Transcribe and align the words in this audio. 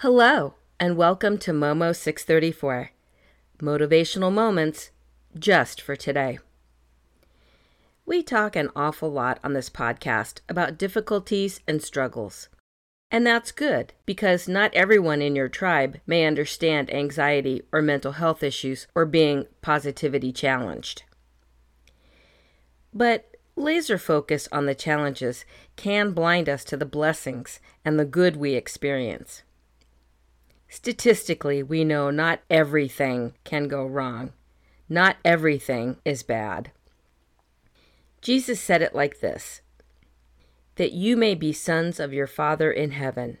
Hello, 0.00 0.52
and 0.78 0.98
welcome 0.98 1.38
to 1.38 1.52
Momo 1.52 1.96
634 1.96 2.90
Motivational 3.60 4.30
Moments 4.30 4.90
just 5.38 5.80
for 5.80 5.96
today. 5.96 6.38
We 8.04 8.22
talk 8.22 8.56
an 8.56 8.68
awful 8.76 9.10
lot 9.10 9.38
on 9.42 9.54
this 9.54 9.70
podcast 9.70 10.40
about 10.50 10.76
difficulties 10.76 11.60
and 11.66 11.82
struggles. 11.82 12.50
And 13.10 13.26
that's 13.26 13.50
good 13.52 13.94
because 14.04 14.46
not 14.46 14.74
everyone 14.74 15.22
in 15.22 15.34
your 15.34 15.48
tribe 15.48 15.98
may 16.06 16.26
understand 16.26 16.92
anxiety 16.92 17.62
or 17.72 17.80
mental 17.80 18.12
health 18.12 18.42
issues 18.42 18.86
or 18.94 19.06
being 19.06 19.46
positivity 19.62 20.30
challenged. 20.30 21.04
But 22.92 23.34
laser 23.56 23.96
focus 23.96 24.46
on 24.52 24.66
the 24.66 24.74
challenges 24.74 25.46
can 25.76 26.12
blind 26.12 26.50
us 26.50 26.64
to 26.64 26.76
the 26.76 26.84
blessings 26.84 27.60
and 27.82 27.98
the 27.98 28.04
good 28.04 28.36
we 28.36 28.52
experience. 28.52 29.42
Statistically, 30.68 31.62
we 31.62 31.84
know 31.84 32.10
not 32.10 32.40
everything 32.50 33.34
can 33.44 33.68
go 33.68 33.86
wrong. 33.86 34.32
Not 34.88 35.16
everything 35.24 35.96
is 36.04 36.22
bad. 36.22 36.70
Jesus 38.20 38.60
said 38.60 38.82
it 38.82 38.94
like 38.94 39.20
this 39.20 39.60
that 40.76 40.92
you 40.92 41.16
may 41.16 41.34
be 41.34 41.52
sons 41.52 41.98
of 41.98 42.12
your 42.12 42.26
Father 42.26 42.70
in 42.70 42.90
heaven. 42.90 43.38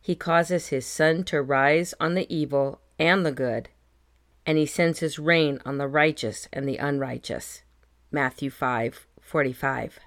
He 0.00 0.14
causes 0.14 0.68
his 0.68 0.86
sun 0.86 1.24
to 1.24 1.40
rise 1.40 1.94
on 1.98 2.14
the 2.14 2.32
evil 2.34 2.80
and 2.98 3.24
the 3.24 3.32
good, 3.32 3.70
and 4.44 4.58
he 4.58 4.66
sends 4.66 5.00
his 5.00 5.18
rain 5.18 5.60
on 5.64 5.78
the 5.78 5.88
righteous 5.88 6.46
and 6.52 6.68
the 6.68 6.76
unrighteous. 6.76 7.62
Matthew 8.10 8.50
5:45. 8.50 9.98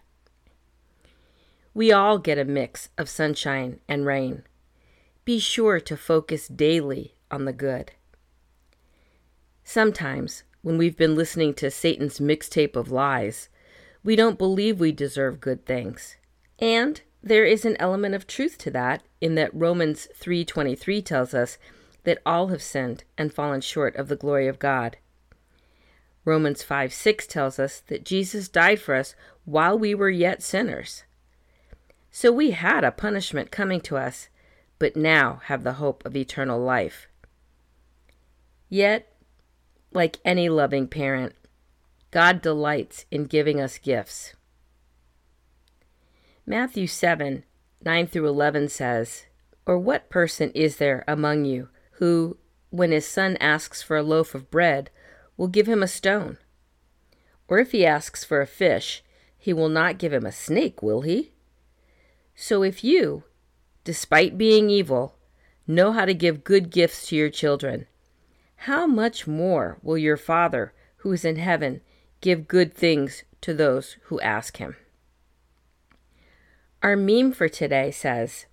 We 1.73 1.91
all 1.91 2.17
get 2.19 2.37
a 2.37 2.45
mix 2.45 2.89
of 2.97 3.09
sunshine 3.09 3.79
and 3.87 4.05
rain. 4.05 4.43
Be 5.23 5.39
sure 5.39 5.79
to 5.79 5.95
focus 5.95 6.47
daily 6.47 7.15
on 7.29 7.45
the 7.45 7.53
good. 7.53 7.91
Sometimes, 9.63 10.43
when 10.63 10.77
we've 10.77 10.97
been 10.97 11.15
listening 11.15 11.53
to 11.55 11.69
Satan's 11.69 12.19
mixtape 12.19 12.75
of 12.75 12.91
lies, 12.91 13.49
we 14.03 14.15
don't 14.15 14.37
believe 14.37 14.79
we 14.79 14.91
deserve 14.91 15.39
good 15.39 15.65
things. 15.65 16.15
And 16.59 17.01
there 17.21 17.45
is 17.45 17.65
an 17.65 17.77
element 17.79 18.15
of 18.15 18.25
truth 18.25 18.57
to 18.59 18.71
that 18.71 19.03
in 19.19 19.35
that 19.35 19.53
Romans 19.53 20.07
3:23 20.15 21.03
tells 21.03 21.35
us 21.35 21.59
that 22.03 22.21
all 22.25 22.47
have 22.47 22.63
sinned 22.63 23.03
and 23.15 23.31
fallen 23.31 23.61
short 23.61 23.95
of 23.95 24.07
the 24.07 24.15
glory 24.15 24.47
of 24.47 24.57
God. 24.57 24.97
Romans 26.25 26.63
5 26.63 26.93
6 26.93 27.27
tells 27.27 27.59
us 27.59 27.79
that 27.87 28.03
Jesus 28.03 28.49
died 28.49 28.79
for 28.79 28.95
us 28.95 29.15
while 29.45 29.77
we 29.77 29.93
were 29.93 30.09
yet 30.09 30.41
sinners. 30.41 31.03
So 32.11 32.31
we 32.31 32.51
had 32.51 32.83
a 32.83 32.91
punishment 32.91 33.51
coming 33.51 33.81
to 33.81 33.97
us 33.97 34.29
but 34.81 34.95
now 34.95 35.39
have 35.43 35.63
the 35.63 35.73
hope 35.73 36.03
of 36.07 36.15
eternal 36.15 36.59
life. 36.59 37.07
Yet, 38.67 39.13
like 39.91 40.17
any 40.25 40.49
loving 40.49 40.87
parent, 40.87 41.35
God 42.09 42.41
delights 42.41 43.05
in 43.11 43.25
giving 43.25 43.61
us 43.61 43.77
gifts. 43.77 44.33
Matthew 46.47 46.87
7 46.87 47.43
9 47.83 48.07
through 48.07 48.27
11 48.27 48.69
says, 48.69 49.27
Or 49.67 49.77
what 49.77 50.09
person 50.09 50.49
is 50.55 50.77
there 50.77 51.03
among 51.07 51.45
you 51.45 51.69
who, 51.99 52.37
when 52.71 52.91
his 52.91 53.07
son 53.07 53.37
asks 53.37 53.83
for 53.83 53.97
a 53.97 54.03
loaf 54.03 54.33
of 54.33 54.49
bread, 54.49 54.89
will 55.37 55.47
give 55.47 55.67
him 55.67 55.83
a 55.83 55.87
stone? 55.87 56.39
Or 57.47 57.59
if 57.59 57.71
he 57.71 57.85
asks 57.85 58.23
for 58.23 58.41
a 58.41 58.47
fish, 58.47 59.03
he 59.37 59.53
will 59.53 59.69
not 59.69 59.99
give 59.99 60.11
him 60.11 60.25
a 60.25 60.31
snake, 60.31 60.81
will 60.81 61.01
he? 61.01 61.33
So 62.33 62.63
if 62.63 62.83
you, 62.83 63.25
despite 63.83 64.37
being 64.37 64.69
evil, 64.69 65.15
know 65.67 65.91
how 65.91 66.05
to 66.05 66.13
give 66.13 66.43
good 66.43 66.69
gifts 66.69 67.07
to 67.07 67.15
your 67.15 67.29
children, 67.29 67.87
how 68.55 68.85
much 68.85 69.25
more 69.25 69.79
will 69.81 69.97
your 69.97 70.17
Father, 70.17 70.73
who 70.97 71.11
is 71.11 71.25
in 71.25 71.37
heaven, 71.37 71.81
give 72.19 72.47
good 72.47 72.73
things 72.73 73.23
to 73.41 73.53
those 73.53 73.97
who 74.03 74.19
ask 74.21 74.57
him? 74.57 74.75
Our 76.83 76.95
meme 76.95 77.31
for 77.31 77.47
today 77.47 77.91
says, 77.91 78.45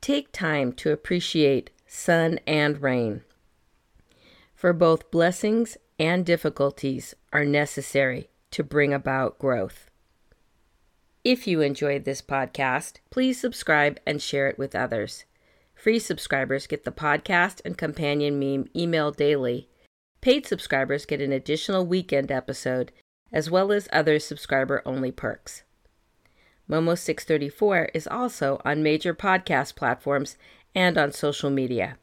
Take 0.00 0.32
time 0.32 0.72
to 0.74 0.90
appreciate 0.90 1.70
sun 1.86 2.40
and 2.46 2.82
rain. 2.82 3.22
For 4.54 4.72
both 4.72 5.10
blessings 5.10 5.76
and 5.98 6.26
difficulties 6.26 7.14
are 7.32 7.44
necessary 7.44 8.30
to 8.50 8.64
bring 8.64 8.92
about 8.92 9.38
growth. 9.38 9.90
If 11.24 11.46
you 11.46 11.60
enjoyed 11.60 12.04
this 12.04 12.20
podcast, 12.20 12.94
please 13.10 13.40
subscribe 13.40 14.00
and 14.04 14.20
share 14.20 14.48
it 14.48 14.58
with 14.58 14.74
others. 14.74 15.24
Free 15.72 16.00
subscribers 16.00 16.66
get 16.66 16.82
the 16.84 16.90
podcast 16.90 17.60
and 17.64 17.78
companion 17.78 18.40
meme 18.40 18.64
emailed 18.74 19.14
daily. 19.16 19.68
Paid 20.20 20.46
subscribers 20.46 21.06
get 21.06 21.20
an 21.20 21.30
additional 21.32 21.86
weekend 21.86 22.32
episode, 22.32 22.90
as 23.32 23.48
well 23.50 23.70
as 23.70 23.88
other 23.92 24.18
subscriber 24.18 24.82
only 24.84 25.12
perks. 25.12 25.62
Momo 26.68 26.98
634 26.98 27.90
is 27.94 28.08
also 28.08 28.60
on 28.64 28.82
major 28.82 29.14
podcast 29.14 29.76
platforms 29.76 30.36
and 30.74 30.98
on 30.98 31.12
social 31.12 31.50
media. 31.50 31.98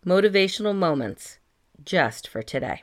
Motivational 0.04 0.74
Moments 0.74 1.38
just 1.84 2.26
for 2.26 2.42
today. 2.42 2.82